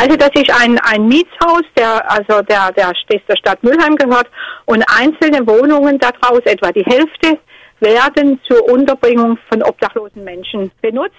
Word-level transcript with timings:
Also 0.00 0.16
das 0.16 0.30
ist 0.30 0.50
ein, 0.50 0.78
ein 0.78 1.08
Mietshaus, 1.08 1.62
der 1.76 2.10
also 2.10 2.40
der, 2.40 2.72
der, 2.72 2.92
der 3.28 3.36
Stadt 3.36 3.62
Mülheim 3.62 3.96
gehört. 3.96 4.28
Und 4.64 4.82
einzelne 4.98 5.46
Wohnungen 5.46 5.98
daraus, 5.98 6.40
etwa 6.46 6.72
die 6.72 6.84
Hälfte, 6.84 7.38
werden 7.80 8.40
zur 8.48 8.66
Unterbringung 8.66 9.36
von 9.50 9.62
obdachlosen 9.62 10.24
Menschen 10.24 10.70
benutzt. 10.80 11.14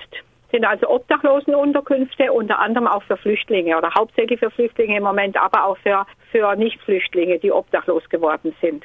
Sind 0.52 0.66
also 0.66 0.90
Obdachlosenunterkünfte, 0.90 2.32
unter 2.32 2.58
anderem 2.58 2.88
auch 2.88 3.04
für 3.04 3.18
Flüchtlinge 3.18 3.78
oder 3.78 3.94
hauptsächlich 3.94 4.40
für 4.40 4.50
Flüchtlinge 4.50 4.98
im 4.98 5.04
Moment, 5.04 5.38
aber 5.38 5.66
auch 5.66 5.78
für, 5.78 6.08
für 6.32 6.56
Nichtflüchtlinge, 6.56 7.38
die 7.38 7.52
obdachlos 7.52 8.10
geworden 8.10 8.56
sind. 8.62 8.84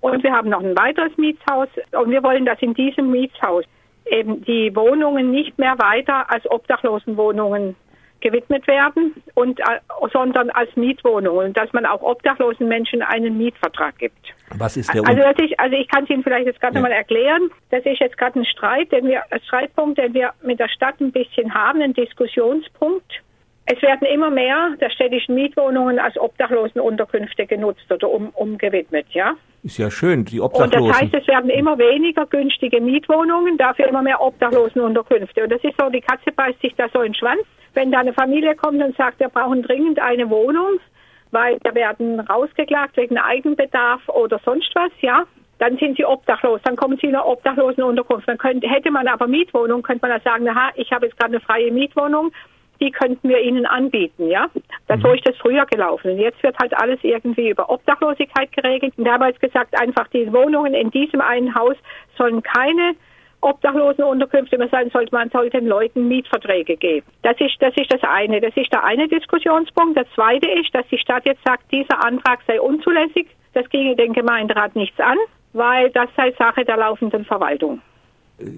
Und 0.00 0.22
wir 0.24 0.32
haben 0.32 0.50
noch 0.50 0.62
ein 0.62 0.76
weiteres 0.76 1.16
Mietshaus. 1.16 1.68
Und 1.92 2.10
wir 2.10 2.22
wollen, 2.22 2.44
dass 2.44 2.60
in 2.60 2.74
diesem 2.74 3.10
Mietshaus 3.10 3.64
eben 4.04 4.44
die 4.44 4.76
Wohnungen 4.76 5.30
nicht 5.30 5.58
mehr 5.58 5.78
weiter 5.78 6.30
als 6.30 6.48
Obdachlosenwohnungen 6.50 7.76
gewidmet 8.20 8.66
werden 8.66 9.14
und 9.34 9.60
äh, 9.60 9.80
sondern 10.12 10.50
als 10.50 10.74
Mietwohnungen, 10.76 11.52
dass 11.52 11.72
man 11.72 11.86
auch 11.86 12.02
obdachlosen 12.02 12.68
Menschen 12.68 13.02
einen 13.02 13.38
Mietvertrag 13.38 13.98
gibt. 13.98 14.34
Was 14.56 14.76
ist 14.76 14.92
der 14.92 15.06
also, 15.06 15.22
ich, 15.42 15.58
also 15.60 15.76
ich 15.76 15.88
kann 15.88 16.04
es 16.04 16.10
Ihnen 16.10 16.22
vielleicht 16.22 16.46
jetzt 16.46 16.60
gerade 16.60 16.76
ja. 16.76 16.80
mal 16.80 16.92
erklären. 16.92 17.50
Das 17.70 17.84
ist 17.84 18.00
jetzt 18.00 18.16
gerade 18.18 18.40
ein 18.40 18.44
Streit, 18.44 18.90
den 18.92 19.06
wir, 19.06 19.22
ein 19.30 19.40
Streitpunkt, 19.42 19.98
den 19.98 20.14
wir 20.14 20.32
mit 20.42 20.58
der 20.58 20.68
Stadt 20.68 21.00
ein 21.00 21.12
bisschen 21.12 21.54
haben, 21.54 21.80
ein 21.82 21.94
Diskussionspunkt. 21.94 23.22
Es 23.70 23.82
werden 23.82 24.06
immer 24.06 24.30
mehr 24.30 24.70
der 24.80 24.88
städtischen 24.88 25.34
Mietwohnungen 25.34 25.98
als 25.98 26.16
Obdachlosenunterkünfte 26.18 27.46
genutzt 27.46 27.84
oder 27.92 28.08
um, 28.08 28.30
umgewidmet, 28.30 29.06
ja. 29.10 29.34
Ist 29.62 29.76
ja 29.76 29.90
schön, 29.90 30.24
die 30.24 30.40
Obdachlosen. 30.40 30.80
Und 30.80 30.88
das 30.88 31.00
heißt, 31.02 31.14
es 31.14 31.28
werden 31.28 31.50
immer 31.50 31.76
weniger 31.76 32.24
günstige 32.24 32.80
Mietwohnungen, 32.80 33.58
dafür 33.58 33.88
immer 33.88 34.00
mehr 34.00 34.22
Obdachlosenunterkünfte. 34.22 35.42
Und 35.42 35.52
das 35.52 35.62
ist 35.62 35.74
so, 35.78 35.90
die 35.90 36.00
Katze 36.00 36.32
beißt 36.32 36.62
sich 36.62 36.74
da 36.76 36.88
so 36.90 37.00
in 37.00 37.12
den 37.12 37.14
Schwanz. 37.14 37.42
Wenn 37.74 37.92
da 37.92 37.98
eine 37.98 38.14
Familie 38.14 38.54
kommt 38.54 38.82
und 38.82 38.96
sagt, 38.96 39.20
wir 39.20 39.28
brauchen 39.28 39.62
dringend 39.62 39.98
eine 39.98 40.30
Wohnung, 40.30 40.80
weil 41.30 41.58
da 41.62 41.74
werden 41.74 42.20
rausgeklagt 42.20 42.96
wegen 42.96 43.18
Eigenbedarf 43.18 44.08
oder 44.08 44.40
sonst 44.46 44.74
was, 44.74 44.92
ja, 45.02 45.24
dann 45.58 45.76
sind 45.76 45.98
sie 45.98 46.06
obdachlos, 46.06 46.60
dann 46.64 46.76
kommen 46.76 46.96
sie 46.98 47.08
in 47.08 47.16
eine 47.16 47.26
Obdachlosenunterkunft. 47.26 48.26
Dann 48.28 48.38
könnte, 48.38 48.66
hätte 48.66 48.90
man 48.90 49.06
aber 49.08 49.26
Mietwohnung, 49.26 49.82
könnte 49.82 50.06
man 50.06 50.16
ja 50.16 50.20
sagen, 50.20 50.48
aha, 50.48 50.70
ich 50.76 50.90
habe 50.90 51.04
jetzt 51.04 51.18
gerade 51.18 51.34
eine 51.34 51.40
freie 51.40 51.70
Mietwohnung, 51.70 52.32
die 52.80 52.90
könnten 52.90 53.28
wir 53.28 53.40
ihnen 53.40 53.66
anbieten, 53.66 54.28
ja. 54.28 54.48
Das, 54.86 55.00
so 55.00 55.08
mhm. 55.08 55.14
ist 55.14 55.28
das 55.28 55.36
früher 55.36 55.66
gelaufen. 55.66 56.12
Und 56.12 56.18
jetzt 56.18 56.42
wird 56.42 56.56
halt 56.58 56.76
alles 56.76 56.98
irgendwie 57.02 57.50
über 57.50 57.68
Obdachlosigkeit 57.70 58.52
geregelt. 58.52 58.94
Und 58.96 59.04
damals 59.04 59.38
gesagt, 59.40 59.78
einfach 59.80 60.08
die 60.08 60.32
Wohnungen 60.32 60.74
in 60.74 60.90
diesem 60.90 61.20
einen 61.20 61.54
Haus 61.54 61.76
sollen 62.16 62.42
keine 62.42 62.94
Obdachlosenunterkünfte 63.40 64.58
mehr 64.58 64.68
sein 64.68 64.90
sollte, 64.90 65.14
man 65.14 65.30
sollte 65.30 65.58
den 65.58 65.68
Leuten 65.68 66.08
Mietverträge 66.08 66.76
geben. 66.76 67.06
Das 67.22 67.36
ist, 67.38 67.56
das 67.60 67.74
ist 67.76 67.92
das 67.92 68.02
eine. 68.02 68.40
Das 68.40 68.56
ist 68.56 68.72
der 68.72 68.84
eine 68.84 69.08
Diskussionspunkt. 69.08 69.96
Der 69.96 70.06
zweite 70.14 70.48
ist, 70.48 70.74
dass 70.74 70.86
die 70.90 70.98
Stadt 70.98 71.24
jetzt 71.24 71.42
sagt, 71.44 71.70
dieser 71.70 72.04
Antrag 72.04 72.40
sei 72.46 72.60
unzulässig. 72.60 73.28
Das 73.54 73.68
ginge 73.70 73.96
den 73.96 74.12
Gemeinderat 74.12 74.76
nichts 74.76 74.98
an, 75.00 75.16
weil 75.52 75.90
das 75.90 76.08
sei 76.16 76.32
Sache 76.38 76.64
der 76.64 76.76
laufenden 76.76 77.24
Verwaltung. 77.24 77.80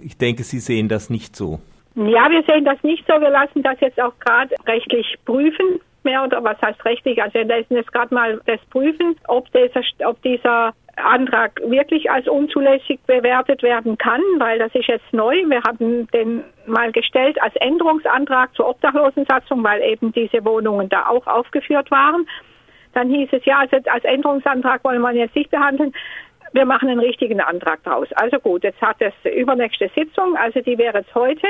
Ich 0.03 0.17
denke, 0.17 0.43
Sie 0.43 0.59
sehen 0.59 0.89
das 0.89 1.11
nicht 1.11 1.37
so. 1.37 1.61
Ja, 2.07 2.31
wir 2.31 2.43
sehen 2.45 2.65
das 2.65 2.83
nicht 2.83 3.07
so. 3.07 3.21
Wir 3.21 3.31
lassen 3.31 3.63
das 3.63 3.79
jetzt 3.81 4.01
auch 4.01 4.19
gerade 4.21 4.55
rechtlich 4.67 5.17
prüfen 5.25 5.81
mehr 6.03 6.25
oder 6.25 6.43
was 6.43 6.57
heißt 6.65 6.85
rechtlich? 6.85 7.23
Also 7.23 7.35
wir 7.35 7.45
lassen 7.45 7.77
jetzt 7.77 7.93
gerade 7.93 8.15
mal 8.15 8.41
das 8.47 8.61
prüfen, 8.71 9.17
ob 9.29 9.51
dieser, 9.53 9.83
ob 10.07 10.21
dieser 10.23 10.73
Antrag 10.97 11.61
wirklich 11.65 12.11
als 12.11 12.29
unzulässig 12.29 13.01
bewertet 13.07 13.63
werden 13.63 13.97
kann, 13.99 14.21
weil 14.39 14.59
das 14.59 14.75
ist 14.75 14.87
jetzt 14.87 15.13
neu. 15.13 15.35
Wir 15.47 15.63
haben 15.63 16.07
den 16.09 16.45
mal 16.67 16.93
gestellt 16.93 17.41
als 17.43 17.55
Änderungsantrag 17.57 18.55
zur 18.55 18.69
Obdachlosensatzung, 18.69 19.63
weil 19.63 19.83
eben 19.83 20.13
diese 20.13 20.45
Wohnungen 20.45 20.89
da 20.89 21.07
auch 21.07 21.27
aufgeführt 21.27 21.91
waren. 21.91 22.27
Dann 22.93 23.09
hieß 23.09 23.29
es 23.33 23.45
ja, 23.45 23.59
also 23.59 23.77
als 23.91 24.05
Änderungsantrag 24.05 24.83
wollen 24.85 25.01
wir 25.01 25.13
jetzt 25.13 25.37
nicht 25.37 25.51
behandeln. 25.51 25.93
Wir 26.53 26.65
machen 26.65 26.89
einen 26.89 27.01
richtigen 27.01 27.41
Antrag 27.41 27.83
draus. 27.85 28.09
Also 28.15 28.39
gut, 28.39 28.65
jetzt 28.65 28.81
hat 28.81 28.97
es 29.01 29.13
übernächste 29.25 29.91
Sitzung, 29.95 30.37
also 30.37 30.61
die 30.61 30.77
wäre 30.79 30.99
jetzt 30.99 31.15
heute 31.15 31.47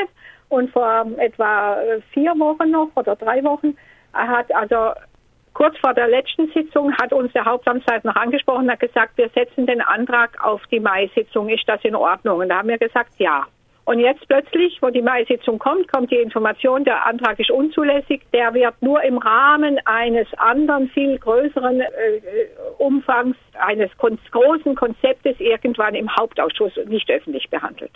und 0.49 0.71
vor 0.71 1.07
etwa 1.19 1.79
vier 2.13 2.33
Wochen 2.39 2.71
noch 2.71 2.91
oder 2.97 3.17
drei 3.17 3.43
Wochen 3.45 3.77
hat 4.13 4.55
also 4.55 4.93
kurz 5.55 5.77
vor 5.79 5.95
der 5.95 6.09
letzten 6.09 6.51
Sitzung 6.53 6.93
hat 6.97 7.13
uns 7.13 7.33
der 7.33 7.45
Hauptamtszeit 7.45 8.05
noch 8.05 8.17
angesprochen 8.17 8.71
hat 8.71 8.81
gesagt, 8.81 9.17
wir 9.17 9.29
setzen 9.31 9.67
den 9.67 9.81
Antrag 9.81 10.43
auf 10.45 10.63
die 10.71 10.81
Mai-Sitzung. 10.81 11.49
Ist 11.49 11.69
das 11.69 11.83
in 11.85 11.95
Ordnung? 11.95 12.39
Und 12.41 12.49
da 12.49 12.59
haben 12.59 12.69
wir 12.69 12.79
gesagt, 12.79 13.13
ja. 13.19 13.47
Und 13.85 13.99
jetzt 13.99 14.27
plötzlich, 14.29 14.81
wo 14.83 14.91
die 14.91 15.03
Mai-Sitzung 15.03 15.59
kommt, 15.59 15.91
kommt 15.91 16.11
die 16.11 16.17
Information, 16.17 16.85
der 16.85 17.07
Antrag 17.07 17.39
ist 17.41 17.51
unzulässig. 17.51 18.23
Der 18.33 18.55
wird 18.55 18.81
nur 18.83 19.03
im 19.03 19.19
Rahmen 19.19 19.79
eines 19.85 20.29
anderen, 20.37 20.89
viel 20.91 21.19
größeren 21.19 21.81
äh, 21.81 21.87
Umfangs, 22.79 23.37
eines 23.59 23.91
kon 23.97 24.19
großen 24.31 24.75
Konzeptes 24.75 25.41
irgendwann 25.41 25.95
im 25.95 26.15
Hauptausschuss 26.15 26.73
nicht 26.87 27.11
öffentlich 27.11 27.49
behandelt. 27.49 27.93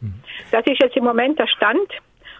Mhm. 0.00 0.14
Das 0.50 0.66
ist 0.66 0.80
jetzt 0.80 0.96
im 0.96 1.04
Moment 1.04 1.38
der 1.38 1.48
Stand. 1.48 1.90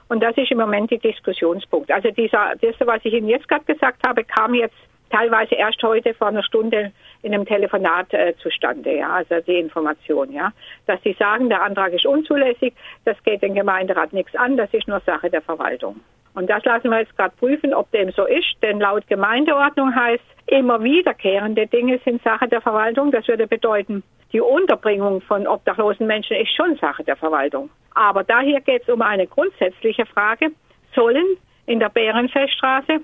Und 0.09 0.22
das 0.22 0.36
ist 0.36 0.50
im 0.50 0.59
Moment 0.59 0.91
die 0.91 0.98
Diskussionspunkt. 0.98 1.91
Also 1.91 2.10
dieser, 2.10 2.53
das, 2.60 2.74
was 2.80 3.00
ich 3.04 3.14
Ihnen 3.14 3.28
jetzt 3.28 3.48
gerade 3.48 3.64
gesagt 3.64 4.06
habe, 4.06 4.24
kam 4.24 4.54
jetzt 4.54 4.76
teilweise 5.10 5.54
erst 5.54 5.82
heute 5.82 6.12
vor 6.12 6.28
einer 6.28 6.42
Stunde 6.42 6.92
in 7.22 7.34
einem 7.34 7.47
Telefonat 7.47 8.12
äh, 8.12 8.34
zustande, 8.38 8.97
ja, 8.97 9.10
also 9.10 9.41
die 9.47 9.59
Information, 9.59 10.33
ja, 10.33 10.53
dass 10.87 11.00
sie 11.03 11.15
sagen, 11.19 11.49
der 11.49 11.62
Antrag 11.62 11.93
ist 11.93 12.05
unzulässig, 12.05 12.75
das 13.05 13.16
geht 13.22 13.43
den 13.43 13.55
Gemeinderat 13.55 14.12
nichts 14.12 14.34
an, 14.34 14.56
das 14.56 14.72
ist 14.75 14.88
nur 14.88 15.00
Sache 15.00 15.31
der 15.31 15.43
Verwaltung. 15.43 16.00
Und 16.34 16.49
das 16.49 16.65
lassen 16.65 16.91
wir 16.91 17.00
jetzt 17.00 17.16
gerade 17.16 17.34
prüfen, 17.37 17.75
ob 17.75 17.91
dem 17.93 18.10
so 18.10 18.27
ist, 18.27 18.56
denn 18.62 18.81
laut 18.81 19.06
Gemeindeordnung 19.06 19.94
heißt, 19.94 20.25
immer 20.47 20.83
wiederkehrende 20.83 21.66
Dinge 21.66 22.00
sind 22.05 22.22
Sache 22.22 22.49
der 22.49 22.60
Verwaltung. 22.60 23.10
Das 23.10 23.28
würde 23.28 23.47
bedeuten, 23.47 24.03
die 24.33 24.41
Unterbringung 24.41 25.21
von 25.21 25.47
obdachlosen 25.47 26.06
Menschen 26.06 26.37
ist 26.37 26.54
schon 26.56 26.77
Sache 26.77 27.04
der 27.04 27.16
Verwaltung. 27.16 27.69
Aber 27.94 28.25
daher 28.25 28.60
geht 28.62 28.83
es 28.83 28.89
um 28.89 29.03
eine 29.03 29.27
grundsätzliche 29.27 30.06
Frage. 30.06 30.53
Sollen 30.94 31.37
in 31.66 31.78
der 31.78 31.91
Bärenfeststraße 31.91 33.00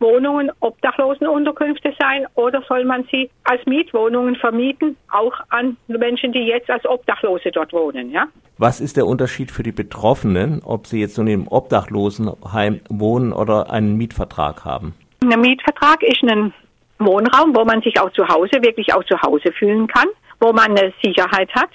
Wohnungen 0.00 0.50
Obdachlosenunterkünfte 0.60 1.92
sein 1.98 2.26
oder 2.34 2.62
soll 2.68 2.84
man 2.84 3.04
sie 3.10 3.30
als 3.44 3.64
Mietwohnungen 3.66 4.36
vermieten, 4.36 4.96
auch 5.10 5.32
an 5.50 5.76
Menschen, 5.86 6.32
die 6.32 6.40
jetzt 6.40 6.70
als 6.70 6.84
Obdachlose 6.84 7.50
dort 7.52 7.72
wohnen, 7.72 8.10
ja? 8.10 8.26
Was 8.58 8.80
ist 8.80 8.96
der 8.96 9.06
Unterschied 9.06 9.50
für 9.50 9.62
die 9.62 9.72
Betroffenen, 9.72 10.62
ob 10.64 10.86
sie 10.86 11.00
jetzt 11.00 11.18
nun 11.18 11.26
im 11.26 11.48
Obdachlosenheim 11.48 12.80
wohnen 12.88 13.32
oder 13.32 13.70
einen 13.70 13.96
Mietvertrag 13.96 14.64
haben? 14.64 14.94
Ein 15.22 15.40
Mietvertrag 15.40 16.02
ist 16.02 16.22
ein 16.22 16.52
Wohnraum, 16.98 17.54
wo 17.54 17.64
man 17.64 17.82
sich 17.82 17.98
auch 18.00 18.12
zu 18.12 18.26
Hause, 18.28 18.62
wirklich 18.62 18.92
auch 18.94 19.04
zu 19.04 19.20
Hause 19.22 19.52
fühlen 19.52 19.86
kann, 19.88 20.08
wo 20.40 20.52
man 20.52 20.76
eine 20.76 20.92
Sicherheit 21.02 21.52
hat, 21.54 21.70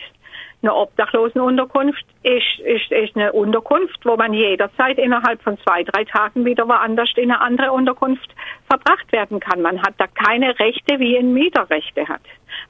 eine 0.61 0.75
Obdachlosenunterkunft 0.75 2.05
ist, 2.23 2.59
ist, 2.59 2.91
ist 2.91 3.15
eine 3.15 3.31
Unterkunft, 3.31 3.99
wo 4.03 4.17
man 4.17 4.33
jederzeit 4.33 4.97
innerhalb 4.97 5.41
von 5.41 5.57
zwei, 5.59 5.83
drei 5.83 6.03
Tagen 6.03 6.43
wieder 6.43 6.67
woanders 6.67 7.09
in 7.15 7.31
eine 7.31 7.41
andere 7.41 7.71
Unterkunft 7.71 8.29
verbracht 8.69 9.11
werden 9.11 9.39
kann. 9.39 9.61
Man 9.61 9.81
hat 9.81 9.93
da 9.97 10.07
keine 10.07 10.59
Rechte, 10.59 10.99
wie 10.99 11.17
ein 11.17 11.33
Mieterrechte 11.33 12.07
hat. 12.07 12.21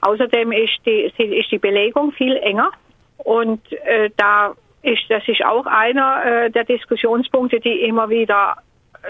Außerdem 0.02 0.52
ist 0.52 0.78
die, 0.86 1.12
ist 1.16 1.50
die 1.50 1.58
Belegung 1.58 2.12
viel 2.12 2.36
enger 2.36 2.70
und 3.18 3.60
äh, 3.72 4.10
da 4.16 4.54
ist, 4.82 5.02
das 5.08 5.26
ist 5.26 5.44
auch 5.44 5.66
einer 5.66 6.24
äh, 6.24 6.50
der 6.50 6.64
Diskussionspunkte, 6.64 7.60
die 7.60 7.82
immer 7.82 8.08
wieder 8.08 8.56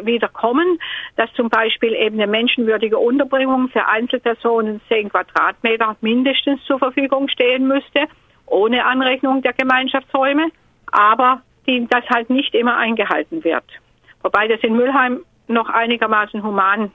wieder 0.03 0.29
kommen, 0.29 0.79
dass 1.17 1.33
zum 1.33 1.49
Beispiel 1.49 1.95
eben 1.95 2.21
eine 2.21 2.31
menschenwürdige 2.31 2.97
Unterbringung 2.97 3.69
für 3.71 3.87
Einzelpersonen 3.87 4.81
zehn 4.89 5.09
Quadratmeter 5.09 5.97
mindestens 6.01 6.63
zur 6.65 6.79
Verfügung 6.79 7.29
stehen 7.29 7.67
müsste 7.67 8.07
ohne 8.51 8.85
Anrechnung 8.85 9.43
der 9.43 9.53
Gemeinschaftsräume, 9.53 10.51
aber 10.93 11.43
die, 11.67 11.87
das 11.89 12.05
halt 12.09 12.31
nicht 12.31 12.55
immer 12.55 12.77
eingehalten 12.77 13.43
wird. 13.45 13.65
Wobei 14.23 14.49
das 14.49 14.61
in 14.61 14.77
Mülheim 14.77 15.25
noch 15.49 15.69
einigermaßen 15.69 16.43
human 16.43 16.93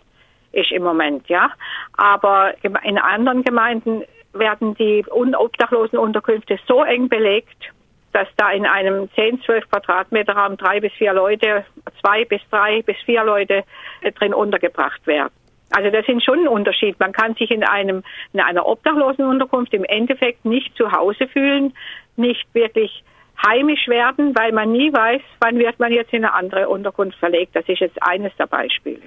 ist 0.52 0.72
im 0.72 0.84
Moment, 0.84 1.28
ja. 1.28 1.52
Aber 1.98 2.54
in 2.64 2.98
anderen 2.98 3.44
Gemeinden 3.44 4.04
werden 4.34 4.76
die 4.76 5.06
unobdachlosen 5.10 5.98
Unterkünfte 5.98 6.60
so 6.68 6.84
eng 6.84 7.10
belegt, 7.10 7.72
dass 8.14 8.28
da 8.38 8.52
in 8.52 8.66
einem 8.66 9.10
10, 9.14 9.42
12 9.42 9.70
Quadratmeter 9.70 10.34
Raum 10.34 10.56
drei 10.56 10.80
bis 10.80 10.94
vier 10.94 11.14
Leute, 11.14 11.66
zwei 12.02 12.24
bis 12.24 12.42
drei 12.50 12.82
bis 12.82 12.96
vier 13.06 13.24
Leute 13.24 13.64
äh, 14.02 14.12
drin 14.14 14.34
untergebracht 14.34 15.06
werden. 15.06 15.34
Also 15.76 15.90
das 15.90 16.08
ist 16.08 16.24
schon 16.24 16.40
ein 16.40 16.48
Unterschied. 16.48 16.98
Man 17.02 17.12
kann 17.12 17.36
sich 17.36 17.52
in 17.52 17.66
einem 17.66 18.02
in 18.32 18.40
einer 18.40 18.66
obdachlosen 18.66 19.26
Unterkunft 19.26 19.74
im 19.74 19.84
Endeffekt 19.84 20.46
nicht 20.46 20.74
zu 20.78 20.94
Hause 20.94 21.28
fühlen, 21.28 21.74
nicht 22.16 22.46
wirklich 22.54 23.04
heimisch 23.46 23.90
werden, 23.90 24.34
weil 24.36 24.54
man 24.54 24.72
nie 24.72 24.94
weiß, 24.94 25.22
wann 25.42 25.60
wird 25.60 25.78
man 25.78 25.92
jetzt 25.92 26.14
in 26.14 26.24
eine 26.24 26.34
andere 26.34 26.70
Unterkunft 26.70 27.18
verlegt. 27.18 27.58
Das 27.58 27.68
ist 27.68 27.80
jetzt 27.82 28.02
eines 28.02 28.34
der 28.38 28.48
Beispiele. 28.48 29.02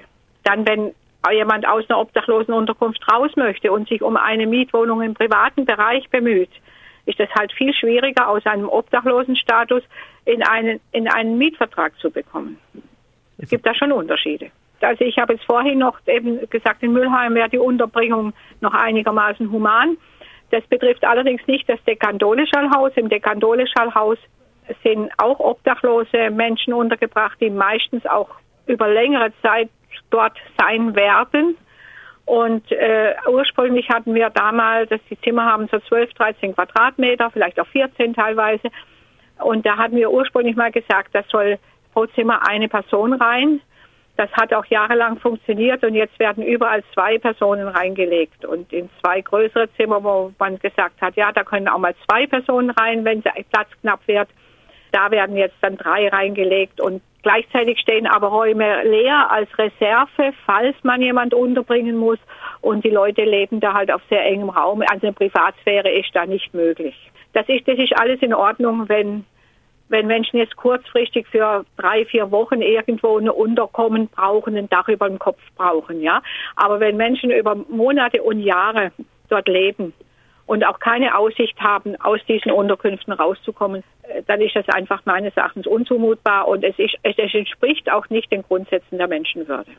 Dann, 0.44 0.68
wenn 0.68 0.94
jemand 1.32 1.66
aus 1.66 1.88
einer 1.88 2.00
obdachlosen 2.00 2.52
Unterkunft 2.52 3.00
raus 3.10 3.30
möchte 3.36 3.72
und 3.72 3.88
sich 3.88 4.02
um 4.02 4.18
eine 4.18 4.46
Mietwohnung 4.46 5.00
im 5.00 5.14
privaten 5.14 5.64
Bereich 5.64 6.10
bemüht, 6.10 6.50
ist 7.06 7.18
es 7.18 7.30
halt 7.34 7.50
viel 7.52 7.72
schwieriger, 7.72 8.28
aus 8.28 8.44
einem 8.44 8.68
obdachlosen 8.68 9.36
Status 9.36 9.82
in 10.26 10.42
einen, 10.42 10.80
in 10.92 11.08
einen 11.08 11.38
Mietvertrag 11.38 11.98
zu 11.98 12.10
bekommen. 12.10 12.58
Es 13.38 13.48
gibt 13.48 13.64
da 13.64 13.74
schon 13.74 13.90
Unterschiede. 13.90 14.50
Also 14.80 15.04
ich 15.04 15.18
habe 15.18 15.34
es 15.34 15.42
vorhin 15.44 15.78
noch 15.78 15.98
eben 16.06 16.48
gesagt, 16.50 16.82
in 16.82 16.92
Müllheim 16.92 17.34
wäre 17.34 17.48
die 17.48 17.58
Unterbringung 17.58 18.32
noch 18.60 18.74
einigermaßen 18.74 19.50
human. 19.50 19.96
Das 20.50 20.64
betrifft 20.66 21.04
allerdings 21.04 21.46
nicht 21.46 21.68
das 21.68 21.82
Dekandole-Schallhaus. 21.84 22.92
Im 22.96 23.08
Dekandole-Schallhaus 23.08 24.18
sind 24.82 25.10
auch 25.18 25.40
obdachlose 25.40 26.30
Menschen 26.30 26.72
untergebracht, 26.72 27.38
die 27.40 27.50
meistens 27.50 28.06
auch 28.06 28.30
über 28.66 28.88
längere 28.88 29.32
Zeit 29.42 29.68
dort 30.10 30.36
sein 30.58 30.94
werden. 30.94 31.56
Und 32.24 32.70
äh, 32.72 33.14
ursprünglich 33.26 33.88
hatten 33.88 34.14
wir 34.14 34.28
damals, 34.28 34.90
dass 34.90 35.00
die 35.08 35.18
Zimmer 35.22 35.46
haben 35.46 35.66
so 35.72 35.78
12, 35.78 36.12
13 36.12 36.54
Quadratmeter, 36.54 37.30
vielleicht 37.30 37.58
auch 37.58 37.66
14 37.68 38.14
teilweise. 38.14 38.68
Und 39.38 39.64
da 39.64 39.78
hatten 39.78 39.96
wir 39.96 40.10
ursprünglich 40.10 40.56
mal 40.56 40.70
gesagt, 40.70 41.14
das 41.14 41.26
soll 41.28 41.58
pro 41.94 42.06
Zimmer 42.06 42.46
eine 42.46 42.68
Person 42.68 43.14
rein. 43.14 43.60
Das 44.18 44.32
hat 44.32 44.52
auch 44.52 44.66
jahrelang 44.66 45.16
funktioniert 45.20 45.84
und 45.84 45.94
jetzt 45.94 46.18
werden 46.18 46.42
überall 46.42 46.82
zwei 46.92 47.18
Personen 47.18 47.68
reingelegt 47.68 48.44
und 48.44 48.72
in 48.72 48.90
zwei 49.00 49.20
größere 49.20 49.72
Zimmer, 49.76 50.02
wo 50.02 50.32
man 50.40 50.58
gesagt 50.58 51.00
hat, 51.00 51.14
ja, 51.14 51.30
da 51.30 51.44
können 51.44 51.68
auch 51.68 51.78
mal 51.78 51.94
zwei 52.04 52.26
Personen 52.26 52.70
rein, 52.70 53.04
wenn 53.04 53.22
der 53.22 53.34
Platz 53.52 53.68
knapp 53.80 54.00
wird. 54.08 54.28
Da 54.90 55.12
werden 55.12 55.36
jetzt 55.36 55.54
dann 55.60 55.76
drei 55.76 56.08
reingelegt 56.08 56.80
und 56.80 57.00
gleichzeitig 57.22 57.78
stehen 57.78 58.08
aber 58.08 58.26
Räume 58.26 58.82
leer 58.82 59.30
als 59.30 59.56
Reserve, 59.56 60.34
falls 60.44 60.74
man 60.82 61.00
jemand 61.00 61.32
unterbringen 61.32 61.96
muss 61.96 62.18
und 62.60 62.84
die 62.84 62.90
Leute 62.90 63.22
leben 63.22 63.60
da 63.60 63.72
halt 63.72 63.92
auf 63.92 64.02
sehr 64.10 64.24
engem 64.24 64.50
Raum. 64.50 64.82
Also 64.90 65.06
eine 65.06 65.12
Privatsphäre 65.12 65.92
ist 65.92 66.10
da 66.12 66.26
nicht 66.26 66.52
möglich. 66.52 66.96
Das 67.34 67.48
ist, 67.48 67.68
das 67.68 67.78
ist 67.78 67.96
alles 67.96 68.20
in 68.20 68.34
Ordnung, 68.34 68.88
wenn 68.88 69.26
wenn 69.88 70.06
Menschen 70.06 70.38
jetzt 70.38 70.56
kurzfristig 70.56 71.26
für 71.28 71.64
drei, 71.76 72.04
vier 72.04 72.30
Wochen 72.30 72.62
irgendwo 72.62 73.18
ein 73.18 73.28
Unterkommen 73.28 74.08
brauchen, 74.08 74.56
ein 74.56 74.68
Dach 74.68 74.88
über 74.88 75.08
dem 75.08 75.18
Kopf 75.18 75.40
brauchen, 75.56 76.00
ja. 76.00 76.22
Aber 76.56 76.80
wenn 76.80 76.96
Menschen 76.96 77.30
über 77.30 77.54
Monate 77.54 78.22
und 78.22 78.40
Jahre 78.40 78.92
dort 79.28 79.48
leben 79.48 79.92
und 80.46 80.64
auch 80.66 80.78
keine 80.80 81.16
Aussicht 81.16 81.60
haben, 81.60 81.96
aus 82.00 82.20
diesen 82.26 82.52
Unterkünften 82.52 83.12
rauszukommen, 83.12 83.82
äh, 84.02 84.22
dann 84.26 84.40
ist 84.40 84.56
das 84.56 84.68
einfach 84.68 85.04
meines 85.04 85.36
Erachtens 85.36 85.66
unzumutbar 85.66 86.48
und 86.48 86.64
es, 86.64 86.78
ist, 86.78 86.96
es 87.02 87.16
entspricht 87.16 87.90
auch 87.92 88.08
nicht 88.10 88.32
den 88.32 88.42
Grundsätzen 88.42 88.98
der 88.98 89.08
Menschenwürde. 89.08 89.70